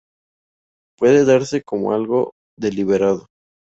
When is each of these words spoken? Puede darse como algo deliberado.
Puede 0.97 1.25
darse 1.25 1.61
como 1.61 1.93
algo 1.93 2.31
deliberado. 2.57 3.27